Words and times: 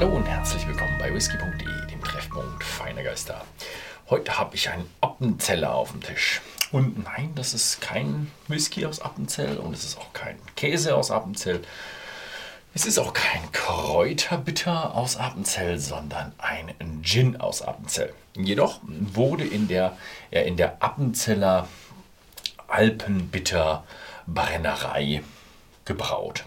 Hallo 0.00 0.14
und 0.14 0.28
herzlich 0.28 0.64
willkommen 0.68 0.96
bei 1.00 1.12
whisky.de, 1.12 1.86
dem 1.90 2.00
Treffpunkt 2.04 2.62
feiner 2.62 3.02
Geister. 3.02 3.44
Heute 4.08 4.38
habe 4.38 4.54
ich 4.54 4.70
einen 4.70 4.88
Appenzeller 5.00 5.74
auf 5.74 5.90
dem 5.90 6.00
Tisch. 6.00 6.40
Und 6.70 7.02
nein, 7.02 7.32
das 7.34 7.52
ist 7.52 7.80
kein 7.80 8.30
Whisky 8.46 8.86
aus 8.86 9.00
Appenzell 9.00 9.56
und 9.56 9.74
es 9.74 9.82
ist 9.82 9.98
auch 9.98 10.12
kein 10.12 10.38
Käse 10.54 10.94
aus 10.94 11.10
Appenzell. 11.10 11.62
Es 12.74 12.86
ist 12.86 13.00
auch 13.00 13.12
kein 13.12 13.50
Kräuterbitter 13.50 14.94
aus 14.94 15.16
Appenzell, 15.16 15.80
sondern 15.80 16.32
ein 16.38 17.02
Gin 17.02 17.40
aus 17.40 17.62
Appenzell. 17.62 18.14
Jedoch 18.36 18.78
wurde 18.84 19.44
in 19.44 19.66
der, 19.66 19.96
ja, 20.30 20.42
in 20.42 20.56
der 20.56 20.80
Appenzeller 20.80 21.66
Alpenbitter 22.68 23.82
Brennerei 24.28 25.24
gebraut. 25.84 26.44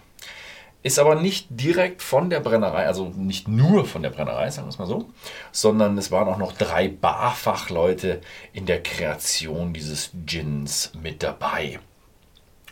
Ist 0.84 0.98
aber 0.98 1.16
nicht 1.16 1.48
direkt 1.50 2.02
von 2.02 2.32
der 2.32 2.40
Brennerei, 2.40 2.88
also 2.88 3.10
nicht 3.10 3.48
nur 3.48 3.86
von 3.86 4.02
der 4.02 4.10
Brennerei, 4.10 4.50
sagen 4.50 4.66
wir 4.66 4.72
es 4.72 4.80
mal 4.80 4.88
so, 4.88 5.10
sondern 5.52 5.96
es 5.98 6.10
waren 6.10 6.28
auch 6.28 6.38
noch 6.38 6.54
drei 6.54 6.88
Barfachleute 6.88 8.22
in 8.52 8.66
der 8.66 8.82
Kreation 8.82 9.74
dieses 9.74 10.10
Gins 10.26 10.92
mit 11.00 11.22
dabei. 11.22 11.80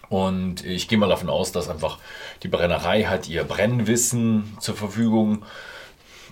Und 0.10 0.66
ich 0.66 0.88
gehe 0.88 0.98
mal 0.98 1.10
davon 1.10 1.30
aus, 1.30 1.52
dass 1.52 1.70
einfach 1.70 2.00
die 2.42 2.48
Brennerei 2.48 3.04
hat 3.04 3.30
ihr 3.30 3.44
Brennwissen 3.44 4.58
zur 4.60 4.76
Verfügung 4.76 5.46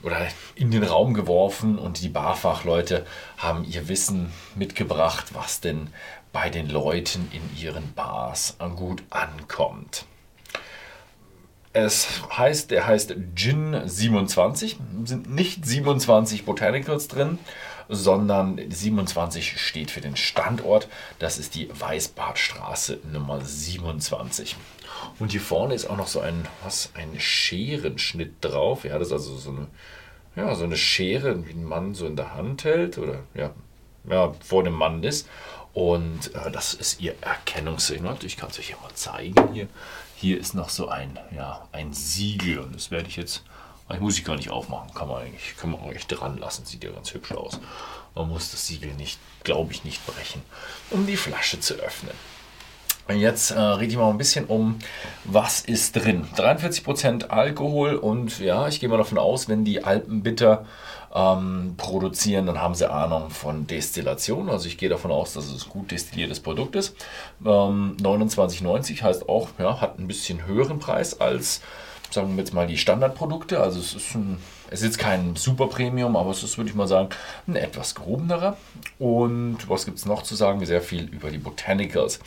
oder 0.02 0.28
in 0.56 0.72
den 0.72 0.84
Raum 0.84 1.14
geworfen 1.14 1.78
und 1.78 2.02
die 2.02 2.10
Barfachleute 2.10 3.06
haben 3.38 3.64
ihr 3.64 3.88
Wissen 3.88 4.32
mitgebracht, 4.56 5.28
was 5.34 5.62
denn 5.62 5.90
bei 6.34 6.50
den 6.50 6.70
Leuten 6.70 7.30
in 7.32 7.62
ihren 7.62 7.94
Bars 7.94 8.58
gut 8.76 9.04
ankommt. 9.12 10.06
Es 11.80 12.08
heißt, 12.36 12.72
der 12.72 12.88
heißt 12.88 13.14
Gin 13.36 13.80
27. 13.86 14.78
Sind 15.04 15.30
nicht 15.30 15.64
27 15.64 16.44
Botanicals 16.44 17.08
drin, 17.08 17.38
sondern 17.88 18.60
27 18.68 19.62
steht 19.62 19.92
für 19.92 20.02
den 20.02 20.16
Standort. 20.16 20.88
Das 21.20 21.38
ist 21.38 21.54
die 21.54 21.70
Weißbadstraße 21.72 23.02
Nummer 23.14 23.42
27. 23.42 24.56
Und 25.20 25.34
hier 25.34 25.42
vorne 25.42 25.76
ist 25.76 25.88
auch 25.88 25.98
noch 25.98 26.08
so 26.08 26.20
ein, 26.20 26.48
was, 26.64 26.90
ein 26.96 27.20
Scherenschnitt 27.20 28.38
drauf. 28.42 28.84
Ja, 28.84 28.98
das 28.98 29.10
ist 29.10 29.14
also 29.14 29.38
so 29.38 29.52
eine, 29.52 29.68
ja, 30.36 30.56
so 30.56 30.64
eine 30.64 30.78
Schere, 30.78 31.46
wie 31.46 31.52
ein 31.52 31.64
Mann 31.64 31.94
so 31.94 32.08
in 32.08 32.16
der 32.16 32.34
Hand 32.34 32.64
hält 32.64 32.98
oder 32.98 33.20
ja, 33.36 33.52
ja 34.10 34.34
vor 34.44 34.64
dem 34.64 34.74
Mann 34.74 35.04
ist. 35.04 35.30
Und 35.78 36.34
äh, 36.34 36.50
das 36.50 36.74
ist 36.74 37.02
ihr 37.02 37.14
Erkennungssignal. 37.22 38.18
Ich 38.24 38.36
kann 38.36 38.50
es 38.50 38.58
euch 38.58 38.70
hier 38.70 38.78
mal 38.78 38.92
zeigen. 38.96 39.54
Hier, 39.54 39.68
hier 40.16 40.40
ist 40.40 40.56
noch 40.56 40.70
so 40.70 40.88
ein, 40.88 41.20
ja, 41.36 41.68
ein 41.72 41.94
Siegel. 41.94 42.58
Und 42.58 42.74
das 42.74 42.90
werde 42.90 43.08
ich 43.08 43.16
jetzt, 43.16 43.44
ich 43.94 44.00
muss 44.00 44.18
ich 44.18 44.26
gar 44.26 44.36
nicht 44.36 44.50
aufmachen. 44.50 44.92
Kann 44.96 45.08
man 45.08 45.22
eigentlich, 45.22 45.56
kann 45.56 45.70
man 45.70 45.82
eigentlich 45.82 46.08
dran 46.08 46.40
lassen. 46.40 46.66
Sieht 46.66 46.84
ja 46.84 46.90
ganz 46.90 47.14
hübsch 47.14 47.32
aus. 47.34 47.60
Man 48.16 48.28
muss 48.28 48.50
das 48.50 48.66
Siegel 48.66 48.92
nicht, 48.96 49.20
glaube 49.44 49.72
ich, 49.72 49.84
nicht 49.84 50.04
brechen, 50.08 50.42
um 50.90 51.06
die 51.06 51.16
Flasche 51.16 51.60
zu 51.60 51.76
öffnen. 51.76 52.16
Jetzt 53.16 53.52
äh, 53.52 53.60
rede 53.60 53.92
ich 53.92 53.98
mal 53.98 54.10
ein 54.10 54.18
bisschen 54.18 54.46
um, 54.46 54.80
was 55.24 55.62
ist 55.62 55.96
drin. 55.96 56.26
43% 56.36 57.28
Alkohol 57.28 57.96
und 57.96 58.40
ja, 58.40 58.68
ich 58.68 58.80
gehe 58.80 58.90
mal 58.90 58.98
davon 58.98 59.18
aus, 59.18 59.48
wenn 59.48 59.64
die 59.64 59.84
Alpenbitter 59.84 60.66
ähm, 61.14 61.76
produzieren, 61.78 62.46
dann 62.46 62.62
haben 62.62 62.76
sie 62.76 62.90
Ahnung 62.90 63.30
von 63.30 63.66
Destillation. 63.66 64.50
Also 64.50 64.68
ich 64.68 64.78
gehe 64.78 64.90
davon 64.90 65.12
aus, 65.12 65.34
dass 65.34 65.46
es 65.46 65.66
ein 65.66 65.70
gut 65.70 65.92
destilliertes 65.92 66.40
Produkt 66.40 66.76
ist. 66.76 66.96
Ähm, 67.46 67.96
29,90 68.02 69.02
heißt 69.02 69.30
auch, 69.30 69.50
ja, 69.58 69.80
hat 69.82 70.00
ein 70.00 70.08
bisschen 70.08 70.46
höheren 70.46 70.80
Preis 70.80 71.20
als, 71.20 71.62
sagen 72.12 72.36
wir 72.36 72.44
jetzt 72.44 72.54
mal, 72.54 72.68
die 72.68 72.78
Standardprodukte. 72.78 73.60
Also 73.60 73.80
es 73.80 73.94
ist, 73.94 74.16
ein, 74.16 74.38
es 74.70 74.80
ist 74.80 74.86
jetzt 74.86 75.00
kein 75.00 75.36
Super 75.36 75.68
Premium, 75.68 76.16
aber 76.16 76.32
es 76.32 76.44
ist, 76.44 76.58
würde 76.58 76.70
ich 76.70 76.76
mal 76.76 76.88
sagen, 76.88 77.10
ein 77.48 77.56
etwas 77.56 77.96
gehobenerer. 77.96 78.58
Und 79.00 79.70
was 79.70 79.86
gibt 79.86 79.98
es 79.98 80.06
noch 80.06 80.24
zu 80.24 80.36
sagen? 80.36 80.66
Sehr 80.66 80.82
viel 80.82 81.06
über 81.06 81.30
die 81.30 81.38
Botanicals. 81.38 82.20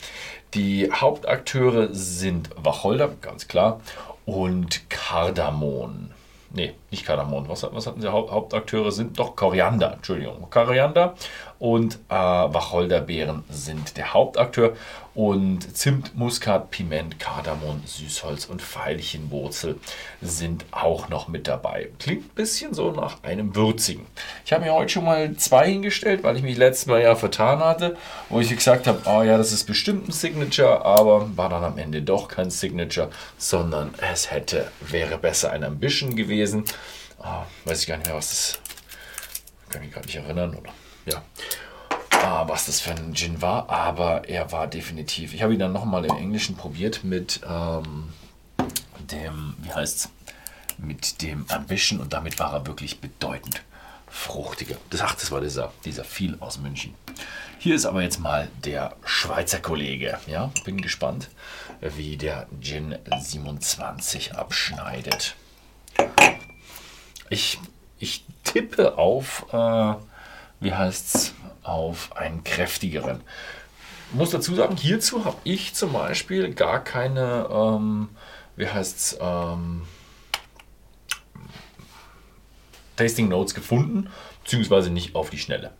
Die 0.53 0.91
Hauptakteure 0.91 1.89
sind 1.93 2.49
Wacholder, 2.57 3.09
ganz 3.21 3.47
klar, 3.47 3.79
und 4.25 4.89
Kardamom 4.89 6.11
nee, 6.53 6.73
nicht 6.89 7.05
Kardamom. 7.05 7.47
Was, 7.47 7.63
was 7.71 7.87
hatten 7.87 8.01
sie? 8.01 8.11
Haupt, 8.11 8.31
Hauptakteure 8.31 8.91
sind 8.91 9.19
doch 9.19 9.35
Koriander, 9.35 9.93
Entschuldigung. 9.93 10.47
Koriander 10.49 11.15
und 11.59 11.95
äh, 12.09 12.13
Wacholderbeeren 12.13 13.43
sind 13.49 13.97
der 13.97 14.13
Hauptakteur 14.13 14.73
und 15.13 15.75
Zimt, 15.75 16.15
Muskat, 16.15 16.71
Piment, 16.71 17.19
Kardamom, 17.19 17.81
Süßholz 17.85 18.45
und 18.45 18.61
Veilchenwurzel 18.61 19.77
sind 20.21 20.65
auch 20.71 21.09
noch 21.09 21.27
mit 21.27 21.47
dabei. 21.47 21.89
Klingt 21.99 22.25
ein 22.25 22.35
bisschen 22.35 22.73
so 22.73 22.91
nach 22.91 23.21
einem 23.23 23.55
würzigen. 23.55 24.05
Ich 24.45 24.53
habe 24.53 24.63
mir 24.63 24.73
heute 24.73 24.93
schon 24.93 25.05
mal 25.05 25.35
zwei 25.35 25.69
hingestellt, 25.69 26.23
weil 26.23 26.37
ich 26.37 26.43
mich 26.43 26.57
letztes 26.57 26.85
Mal 26.85 27.01
ja 27.01 27.15
vertan 27.15 27.59
hatte, 27.59 27.97
wo 28.29 28.39
ich 28.39 28.49
gesagt 28.49 28.87
habe, 28.87 29.01
oh 29.05 29.21
ja, 29.21 29.37
das 29.37 29.51
ist 29.51 29.65
bestimmt 29.65 30.07
ein 30.07 30.11
Signature, 30.11 30.85
aber 30.85 31.35
war 31.35 31.49
dann 31.49 31.63
am 31.63 31.77
Ende 31.77 32.01
doch 32.01 32.29
kein 32.29 32.49
Signature, 32.49 33.09
sondern 33.37 33.93
es 34.13 34.31
hätte, 34.31 34.71
wäre 34.79 35.17
besser 35.17 35.51
ein 35.51 35.63
Ambition 35.63 36.15
gewesen. 36.15 36.63
Oh, 37.19 37.43
weiß 37.65 37.81
ich 37.81 37.87
gar 37.87 37.97
nicht 37.97 38.07
mehr, 38.07 38.15
was 38.15 38.29
das, 38.29 38.59
kann 39.69 39.83
ich 39.83 39.91
gar 39.91 40.01
nicht 40.01 40.15
erinnern, 40.15 40.55
oder? 40.55 40.71
Ja 41.05 41.21
ah, 42.21 42.47
was 42.47 42.65
das 42.65 42.79
für 42.79 42.91
ein 42.91 43.13
Gin 43.13 43.41
war, 43.41 43.69
aber 43.69 44.27
er 44.27 44.51
war 44.51 44.67
definitiv. 44.67 45.33
Ich 45.33 45.41
habe 45.41 45.53
ihn 45.53 45.59
dann 45.59 45.73
nochmal 45.73 46.05
im 46.05 46.15
Englischen 46.15 46.55
probiert 46.55 47.03
mit 47.03 47.41
ähm, 47.47 48.09
dem, 48.99 49.55
wie 49.61 49.73
heißt's, 49.73 50.09
mit 50.77 51.21
dem 51.21 51.45
Ambition 51.49 51.99
und 51.99 52.13
damit 52.13 52.39
war 52.39 52.53
er 52.53 52.65
wirklich 52.65 52.99
bedeutend 52.99 53.61
fruchtiger. 54.09 54.75
Das, 54.89 55.01
ach, 55.01 55.15
das 55.15 55.31
war 55.31 55.41
dieser, 55.41 55.71
dieser 55.85 56.03
viel 56.03 56.37
aus 56.39 56.57
München. 56.59 56.93
Hier 57.59 57.75
ist 57.75 57.85
aber 57.85 58.01
jetzt 58.01 58.19
mal 58.19 58.49
der 58.63 58.95
Schweizer 59.05 59.59
Kollege. 59.59 60.17
Ja, 60.27 60.51
bin 60.65 60.81
gespannt, 60.81 61.29
wie 61.79 62.17
der 62.17 62.47
Gin 62.59 62.97
27 63.19 64.35
abschneidet. 64.35 65.35
Ich, 67.29 67.59
ich 67.99 68.25
tippe 68.43 68.97
auf, 68.97 69.45
äh, 69.53 69.93
wie 70.59 70.73
heißt's, 70.73 71.33
auf 71.63 72.15
einen 72.15 72.43
kräftigeren. 72.43 73.21
Ich 74.11 74.17
muss 74.17 74.31
dazu 74.31 74.55
sagen, 74.55 74.75
hierzu 74.75 75.25
habe 75.25 75.37
ich 75.43 75.73
zum 75.73 75.93
Beispiel 75.93 76.53
gar 76.53 76.83
keine, 76.83 77.47
ähm, 77.51 78.09
wie 78.55 78.67
heißt's, 78.67 79.17
ähm, 79.21 79.83
Tasting 82.97 83.29
Notes 83.29 83.55
gefunden, 83.55 84.09
beziehungsweise 84.43 84.89
nicht 84.89 85.15
auf 85.15 85.29
die 85.29 85.39
Schnelle. 85.39 85.71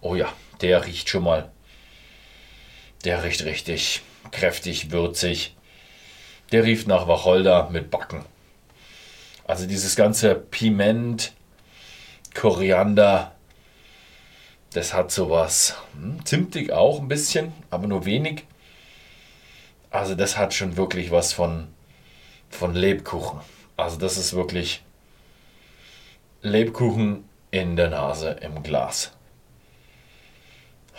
Oh 0.00 0.14
ja, 0.14 0.32
der 0.60 0.84
riecht 0.86 1.08
schon 1.08 1.24
mal, 1.24 1.50
der 3.04 3.22
riecht 3.22 3.44
richtig 3.44 4.02
kräftig, 4.30 4.90
würzig. 4.90 5.54
Der 6.52 6.64
riecht 6.64 6.86
nach 6.86 7.08
Wacholder 7.08 7.70
mit 7.70 7.90
Backen. 7.90 8.24
Also 9.46 9.66
dieses 9.66 9.96
ganze 9.96 10.34
Piment, 10.34 11.32
Koriander, 12.34 13.33
das 14.74 14.92
hat 14.92 15.10
sowas 15.12 15.76
hm, 15.94 16.24
zimtig 16.26 16.72
auch 16.72 17.00
ein 17.00 17.08
bisschen, 17.08 17.52
aber 17.70 17.86
nur 17.86 18.04
wenig. 18.04 18.44
Also 19.90 20.16
das 20.16 20.36
hat 20.36 20.52
schon 20.52 20.76
wirklich 20.76 21.12
was 21.12 21.32
von, 21.32 21.68
von 22.50 22.74
Lebkuchen. 22.74 23.40
Also 23.76 23.96
das 23.98 24.18
ist 24.18 24.34
wirklich 24.34 24.82
Lebkuchen 26.42 27.28
in 27.52 27.76
der 27.76 27.88
Nase 27.88 28.30
im 28.40 28.62
Glas. 28.64 29.12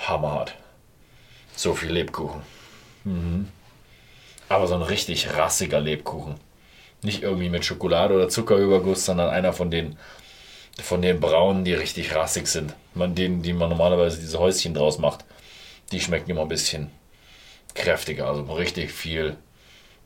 Hammerhart. 0.07 0.55
So 1.55 1.73
viel 1.73 1.91
Lebkuchen. 1.91 2.41
Mhm. 3.03 3.49
Aber 4.47 4.67
so 4.67 4.75
ein 4.75 4.81
richtig 4.81 5.35
rassiger 5.35 5.81
Lebkuchen. 5.81 6.35
Nicht 7.01 7.23
irgendwie 7.23 7.49
mit 7.49 7.65
Schokolade 7.65 8.15
oder 8.15 8.29
Zuckerüberguss, 8.29 9.05
sondern 9.05 9.29
einer 9.29 9.51
von 9.51 9.69
den 9.69 9.97
von 10.81 11.01
den 11.01 11.19
braunen, 11.19 11.63
die 11.63 11.73
richtig 11.73 12.13
rassig 12.15 12.47
sind. 12.47 12.73
Man, 12.93 13.15
denen, 13.15 13.41
die 13.41 13.53
man 13.53 13.69
normalerweise 13.69 14.19
diese 14.19 14.39
Häuschen 14.39 14.73
draus 14.73 14.97
macht, 14.97 15.25
die 15.91 16.01
schmecken 16.01 16.29
immer 16.31 16.41
ein 16.41 16.47
bisschen 16.47 16.91
kräftiger, 17.73 18.27
also 18.27 18.43
richtig 18.53 18.91
viel 18.91 19.37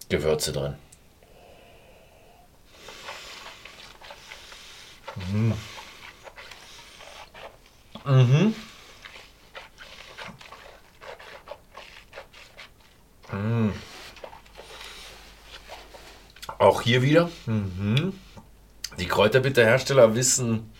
Gewürze 0.09 0.51
drin. 0.51 0.75
Mhm. 5.31 5.53
Mhm. 8.05 8.55
Mhm. 13.31 13.73
Auch 16.57 16.81
hier 16.81 17.01
wieder. 17.01 17.29
Mhm. 17.45 18.13
Die 18.99 19.07
Kräuterbitterhersteller 19.07 20.15
wissen, 20.15 20.71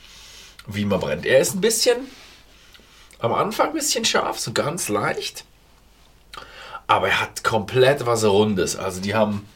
wie 0.68 0.86
man 0.86 1.00
brennt. 1.00 1.26
Er 1.26 1.40
ist 1.40 1.56
ein 1.56 1.62
bisschen, 1.62 1.98
am 3.20 3.34
Anfang 3.34 3.70
ein 3.70 3.74
bisschen 3.74 4.06
scharf, 4.06 4.40
so 4.40 4.54
ganz 4.54 4.90
leicht. 4.90 5.46
Aber 6.88 7.10
er 7.10 7.22
hat 7.22 7.44
komplett 7.44 8.06
was 8.06 8.24
Rundes. 8.24 8.76
Also 8.76 9.02
die 9.02 9.16
haben, 9.16 9.48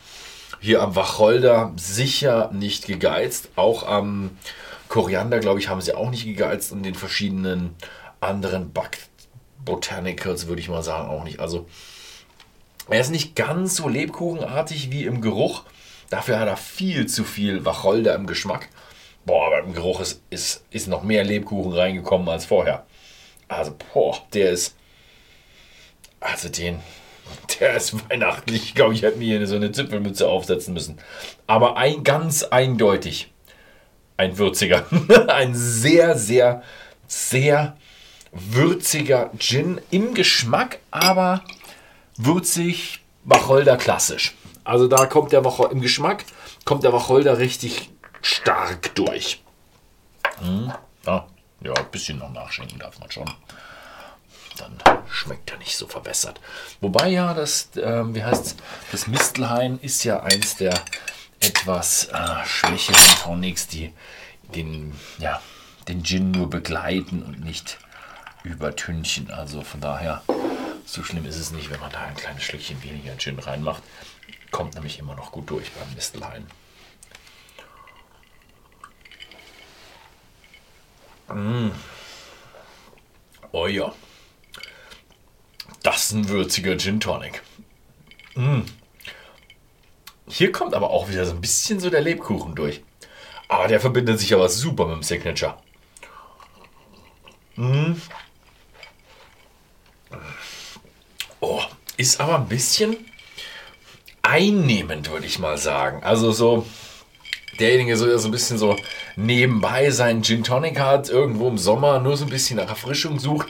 Hier 0.60 0.81
am 0.81 0.95
Wacholder 0.95 1.74
sicher 1.75 2.50
nicht 2.54 2.88
gegeizt. 2.88 3.50
Auch 3.56 3.86
am 3.86 4.38
Koriander, 4.88 5.39
glaube 5.39 5.59
ich, 5.59 5.68
haben 5.68 5.81
sie 5.81 5.94
auch 5.94 6.09
nicht 6.09 6.24
gegeizt 6.24 6.71
und 6.71 6.83
den 6.83 6.95
verschiedenen 6.95 7.75
anderen 8.21 8.71
Back 8.71 9.00
Botanicals 9.66 10.48
würde 10.48 10.62
ich 10.62 10.69
mal 10.69 10.83
sagen 10.83 11.09
auch 11.09 11.24
nicht. 11.24 11.39
Also 11.39 11.68
er 12.89 13.00
ist 13.00 13.12
nicht 13.12 13.36
ganz 13.36 13.75
so 13.75 13.88
lebkuchenartig 13.88 14.92
wie 14.92 15.06
im 15.06 15.21
Geruch. 15.21 15.63
Dafür 16.10 16.40
hat 16.40 16.48
er 16.48 16.58
viel 16.58 17.08
zu 17.08 17.24
viel 17.24 17.66
Wacholder 17.66 18.16
im 18.16 18.28
Geschmack. 18.28 18.70
Boah, 19.26 19.48
aber 19.48 19.60
im 19.60 19.74
Geruch 19.74 20.02
ist, 20.02 20.22
ist, 20.30 20.66
ist 20.70 20.88
noch 20.88 21.04
mehr 21.04 21.24
Lebkuchen 21.24 21.74
reingekommen 21.74 22.28
als 22.28 22.46
vorher. 22.46 22.86
Also, 23.48 23.76
boah, 23.94 24.18
der 24.34 24.52
ist. 24.52 24.76
Also 26.20 26.50
den. 26.50 26.80
Der 27.60 27.76
ist 27.76 28.10
weihnachtlich. 28.10 28.64
Ich 28.64 28.76
glaube, 28.76 28.94
ich 28.94 29.02
hätte 29.02 29.18
mir 29.18 29.38
hier 29.38 29.48
so 29.48 29.56
eine 29.56 29.72
Zipfelmütze 29.72 30.28
aufsetzen 30.28 30.74
müssen. 30.74 30.98
Aber 31.48 31.78
ein 31.78 32.04
ganz 32.04 32.44
eindeutig. 32.44 33.32
Ein 34.18 34.38
würziger. 34.38 34.86
ein 35.28 35.56
sehr, 35.56 36.18
sehr, 36.18 36.64
sehr 37.08 37.78
würziger 38.32 39.32
Gin 39.40 39.80
im 39.90 40.14
Geschmack, 40.14 40.80
aber 40.92 41.44
würzig 42.18 43.00
Wacholder 43.24 43.78
klassisch. 43.78 44.36
Also 44.63 44.88
da 44.88 45.06
kommt 45.06 45.31
der 45.31 45.44
Wacholder 45.44 45.71
im 45.71 45.81
Geschmack 45.81 46.25
kommt 46.65 46.83
der 46.83 46.94
Wacholder 46.94 47.38
richtig 47.38 47.89
stark 48.21 48.95
durch. 48.95 49.44
Hm. 50.39 50.74
Ja, 51.06 51.27
ja, 51.62 51.74
ein 51.74 51.92
bisschen 51.92 52.19
noch 52.19 52.31
nachschenken 52.31 52.80
darf 52.80 53.00
man 53.00 53.12
schon. 53.12 53.30
Dann 54.57 55.04
schmeckt 55.10 55.51
er 55.51 55.57
nicht 55.57 55.75
so 55.75 55.88
verwässert. 55.88 56.39
Wobei 56.80 57.10
ja, 57.10 57.33
das, 57.33 57.75
äh, 57.75 58.13
wie 58.13 58.24
heißt 58.24 58.56
das 58.92 59.07
Mistelhain 59.07 59.80
ist 59.80 60.04
ja 60.04 60.21
eins 60.21 60.56
der 60.57 60.80
etwas 61.39 62.06
äh, 62.06 62.45
schwächeren 62.45 63.18
Tonics, 63.21 63.68
die 63.68 63.92
den, 64.56 64.94
ja, 65.18 65.42
den 65.88 66.04
Gin 66.04 66.31
nur 66.31 66.50
begleiten 66.50 67.24
und 67.24 67.44
nicht 67.44 67.80
übertünchen. 68.44 69.31
Also 69.31 69.62
von 69.62 69.81
daher, 69.81 70.21
so 70.86 71.04
schlimm 71.04 71.25
ist 71.25 71.38
es 71.38 71.51
nicht, 71.51 71.69
wenn 71.69 71.80
man 71.80 71.92
da 71.92 72.01
ein 72.01 72.16
kleines 72.16 72.44
Schlückchen 72.44 72.81
weniger 72.83 73.18
Gin 73.18 73.39
reinmacht. 73.39 73.83
Kommt 74.51 74.75
nämlich 74.75 75.00
immer 75.00 75.15
noch 75.15 75.31
gut 75.31 75.50
durch 75.50 75.71
beim 75.71 75.94
Mistelhain. 75.95 76.47
Mmh. 81.27 81.71
Oh 83.51 83.68
ja. 83.68 83.94
Das 85.81 86.03
ist 86.03 86.12
ein 86.12 86.30
würziger 86.30 86.77
Gin 86.77 87.00
Tonic. 87.00 87.41
Mmh. 88.35 88.65
Hier 90.27 90.51
kommt 90.51 90.74
aber 90.74 90.89
auch 90.89 91.09
wieder 91.09 91.25
so 91.25 91.31
ein 91.33 91.41
bisschen 91.41 91.80
so 91.80 91.89
der 91.89 92.01
Lebkuchen 92.01 92.56
durch. 92.56 92.83
Aber 93.47 93.68
der 93.68 93.80
verbindet 93.80 94.19
sich 94.19 94.33
aber 94.33 94.50
super 94.50 94.85
mit 94.85 94.95
dem 94.95 95.03
Signature. 95.03 95.57
Mmh. 97.56 97.95
Oh, 101.39 101.62
ist 101.97 102.19
aber 102.19 102.35
ein 102.35 102.47
bisschen 102.47 102.97
einnehmend, 104.24 105.12
würde 105.12 105.28
ich 105.28 105.38
mal 105.38 105.58
sagen. 105.58 106.02
Also 106.04 106.31
so 106.31 106.66
derjenige 107.60 107.96
so, 107.98 108.18
so 108.18 108.28
ein 108.28 108.31
bisschen 108.31 108.58
so 108.58 108.75
nebenbei 109.16 109.92
seinen 109.92 110.24
Gin 110.24 110.44
Tonic 110.44 110.80
hat, 110.80 111.10
irgendwo 111.10 111.48
im 111.48 111.58
Sommer 111.58 112.00
nur 112.00 112.18
so 112.18 112.25
ein 112.25 112.31
bisschen 112.31 112.58
nach 112.58 112.70
Erfrischung 112.70 113.20
sucht, 113.20 113.50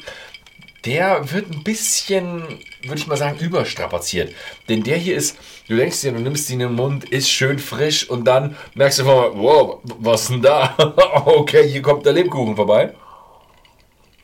der 0.85 1.31
wird 1.31 1.49
ein 1.49 1.63
bisschen, 1.63 2.41
würde 2.81 2.97
ich 2.97 3.07
mal 3.07 3.15
sagen, 3.15 3.39
überstrapaziert. 3.39 4.33
Denn 4.67 4.83
der 4.83 4.97
hier 4.97 5.15
ist, 5.15 5.37
du 5.69 5.77
denkst 5.77 6.01
dir, 6.01 6.11
du 6.11 6.19
nimmst 6.19 6.49
ihn 6.49 6.59
in 6.59 6.67
den 6.67 6.75
Mund, 6.75 7.05
ist 7.05 7.29
schön 7.29 7.59
frisch 7.59 8.09
und 8.09 8.25
dann 8.25 8.57
merkst 8.73 8.99
du 8.99 9.05
mal, 9.05 9.31
wow, 9.33 9.79
was 9.99 10.27
denn 10.27 10.41
da? 10.41 10.75
okay, 11.25 11.69
hier 11.69 11.81
kommt 11.81 12.05
der 12.05 12.13
Lebkuchen 12.13 12.57
vorbei. 12.57 12.93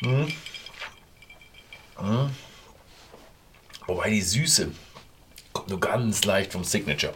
Hm. 0.02 0.28
Hm. 1.96 2.30
Wobei 3.88 4.10
die 4.10 4.22
Süße 4.22 4.72
nur 5.70 5.80
ganz 5.80 6.26
leicht 6.26 6.52
vom 6.52 6.64
Signature. 6.64 7.14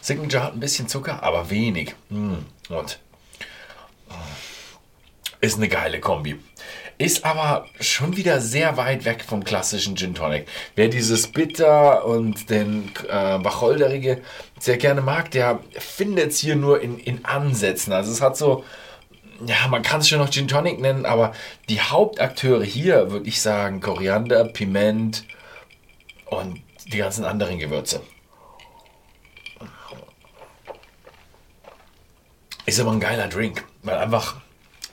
Signature 0.00 0.42
hat 0.42 0.54
ein 0.54 0.60
bisschen 0.60 0.88
Zucker, 0.88 1.22
aber 1.22 1.50
wenig. 1.50 1.94
Mm, 2.08 2.38
und 2.68 2.98
ist 5.40 5.56
eine 5.56 5.68
geile 5.68 6.00
Kombi. 6.00 6.38
Ist 6.98 7.24
aber 7.24 7.66
schon 7.80 8.16
wieder 8.18 8.42
sehr 8.42 8.76
weit 8.76 9.06
weg 9.06 9.24
vom 9.26 9.42
klassischen 9.42 9.96
Gin 9.96 10.14
Tonic. 10.14 10.46
Wer 10.74 10.88
dieses 10.88 11.28
Bitter 11.28 12.04
und 12.04 12.50
den 12.50 12.92
äh, 13.08 13.42
Wacholderige 13.42 14.20
sehr 14.58 14.76
gerne 14.76 15.00
mag, 15.00 15.30
der 15.30 15.60
findet 15.78 16.32
es 16.32 16.38
hier 16.40 16.56
nur 16.56 16.82
in, 16.82 16.98
in 16.98 17.24
Ansätzen. 17.24 17.94
Also 17.94 18.12
es 18.12 18.20
hat 18.20 18.36
so, 18.36 18.64
ja, 19.46 19.66
man 19.68 19.80
kann 19.80 20.00
es 20.00 20.10
schon 20.10 20.18
noch 20.18 20.28
Gin 20.28 20.46
Tonic 20.46 20.78
nennen, 20.78 21.06
aber 21.06 21.32
die 21.70 21.80
Hauptakteure 21.80 22.64
hier, 22.64 23.10
würde 23.10 23.26
ich 23.26 23.40
sagen, 23.40 23.80
Koriander, 23.80 24.44
Piment, 24.44 25.24
und 26.30 26.60
die 26.92 26.98
ganzen 26.98 27.24
anderen 27.24 27.58
Gewürze. 27.58 28.00
Ist 32.66 32.80
aber 32.80 32.92
ein 32.92 33.00
geiler 33.00 33.28
Drink, 33.28 33.64
weil 33.82 33.98
einfach 33.98 34.36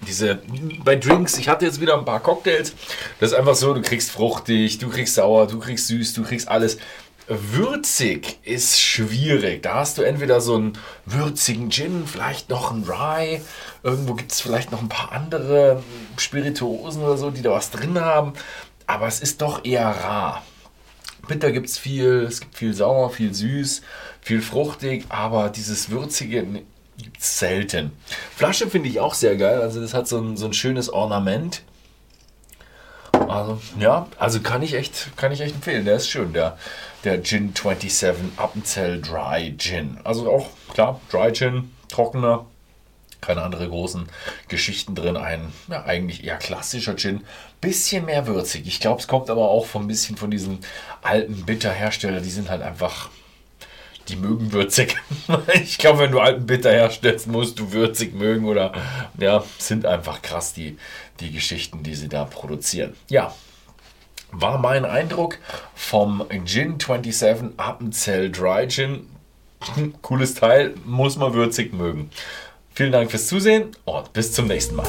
diese 0.01 0.39
bei 0.83 0.95
Drinks, 0.95 1.38
ich 1.38 1.49
hatte 1.49 1.65
jetzt 1.65 1.81
wieder 1.81 1.97
ein 1.97 2.05
paar 2.05 2.19
Cocktails, 2.19 2.73
das 3.19 3.31
ist 3.31 3.38
einfach 3.38 3.55
so, 3.55 3.73
du 3.73 3.81
kriegst 3.81 4.11
fruchtig, 4.11 4.77
du 4.77 4.89
kriegst 4.89 5.15
sauer, 5.15 5.47
du 5.47 5.59
kriegst 5.59 5.88
süß, 5.88 6.13
du 6.13 6.23
kriegst 6.23 6.47
alles. 6.47 6.77
Würzig 7.29 8.39
ist 8.44 8.79
schwierig. 8.79 9.61
Da 9.61 9.75
hast 9.75 9.97
du 9.97 10.01
entweder 10.01 10.39
so 10.39 10.55
einen 10.55 10.77
würzigen 11.05 11.69
Gin, 11.69 12.07
vielleicht 12.07 12.49
noch 12.49 12.71
einen 12.71 12.85
Rye. 12.85 13.41
Irgendwo 13.83 14.13
gibt 14.13 14.31
es 14.31 14.39
vielleicht 14.39 14.71
noch 14.71 14.81
ein 14.81 14.88
paar 14.88 15.11
andere 15.11 15.83
Spirituosen 16.17 17.03
oder 17.03 17.17
so, 17.17 17.29
die 17.29 17.41
da 17.41 17.51
was 17.51 17.69
drin 17.69 17.99
haben. 17.99 18.31
Aber 18.85 19.07
es 19.07 19.19
ist 19.19 19.41
doch 19.41 19.65
eher 19.65 19.89
rar. 19.89 20.41
Bitter 21.27 21.51
gibt 21.51 21.68
es 21.68 21.77
viel, 21.77 22.25
es 22.27 22.41
gibt 22.41 22.56
viel 22.56 22.74
sauer, 22.74 23.09
viel 23.09 23.33
süß, 23.33 23.81
viel 24.21 24.41
fruchtig, 24.41 25.06
aber 25.09 25.50
dieses 25.50 25.89
Würzige 25.89 26.44
gibt 26.97 27.19
es 27.19 27.39
selten. 27.39 27.91
Flasche 28.35 28.68
finde 28.68 28.89
ich 28.89 29.00
auch 29.00 29.13
sehr 29.13 29.35
geil, 29.35 29.62
also 29.62 29.81
das 29.81 29.94
hat 29.94 30.07
so 30.07 30.19
ein, 30.19 30.38
so 30.38 30.45
ein 30.45 30.53
schönes 30.53 30.89
Ornament. 30.89 31.62
Also, 33.27 33.59
ja, 33.79 34.07
also 34.18 34.39
kann 34.39 34.62
ich 34.62 34.74
echt, 34.74 35.15
kann 35.18 35.31
ich 35.31 35.41
echt 35.41 35.56
empfehlen. 35.56 35.85
Der 35.85 35.97
ist 35.97 36.09
schön, 36.09 36.33
der, 36.33 36.57
der 37.03 37.21
Gin 37.24 37.53
27 37.53 38.13
Appenzell 38.38 39.01
Dry 39.01 39.56
Gin. 39.57 39.97
Also 40.03 40.31
auch, 40.31 40.47
klar, 40.73 41.01
Dry 41.11 41.33
Gin, 41.33 41.71
trockener, 41.90 42.45
keine 43.21 43.42
andere 43.42 43.68
großen 43.68 44.07
Geschichten 44.47 44.95
drin. 44.95 45.18
Ein 45.18 45.52
ja, 45.69 45.83
eigentlich 45.83 46.24
eher 46.24 46.38
klassischer 46.38 46.95
Gin. 46.95 47.24
Bisschen 47.62 48.06
mehr 48.06 48.28
würzig. 48.28 48.68
Ich 48.68 48.80
glaube, 48.80 49.02
es 49.02 49.07
kommt 49.07 49.30
aber 49.30 49.50
auch 49.50 49.66
von 49.66 49.83
ein 49.83 49.88
bisschen 49.88 50.18
von 50.18 50.31
diesen 50.31 50.59
alten 51.02 51.45
Bitterherstellern. 51.45 52.24
Die 52.24 52.30
sind 52.30 52.50
halt 52.50 52.62
einfach. 52.62 53.09
Die 54.07 54.16
mögen 54.16 54.54
würzig. 54.54 54.95
ich 55.54 55.78
glaube, 55.78 56.00
wenn 56.00 56.12
du 56.12 56.19
alten 56.19 56.45
Bitter 56.45 56.71
herstellst, 56.71 57.28
musst 57.28 57.59
du 57.59 57.74
würzig 57.74 58.14
mögen 58.14 58.45
oder 58.45 58.71
ja, 59.18 59.44
sind 59.57 59.86
einfach 59.86 60.21
krass 60.21 60.54
die, 60.54 60.78
die 61.19 61.31
Geschichten, 61.31 61.83
die 61.83 61.95
sie 61.95 62.07
da 62.07 62.24
produzieren. 62.24 62.95
Ja, 63.09 63.33
war 64.31 64.57
mein 64.59 64.86
Eindruck 64.86 65.40
vom 65.76 66.26
Gin 66.45 66.80
27 66.80 67.57
Appenzell 67.57 68.31
Dry 68.31 68.68
Gin. 68.68 69.07
Cooles 70.02 70.36
Teil, 70.36 70.76
muss 70.86 71.18
man 71.18 71.33
würzig 71.33 71.74
mögen. 71.74 72.12
Vielen 72.78 72.92
Dank 72.92 73.10
fürs 73.10 73.26
Zusehen 73.26 73.72
und 73.86 74.14
bis 74.14 74.34
zum 74.34 74.46
nächsten 74.46 74.76
Mal. 74.76 74.86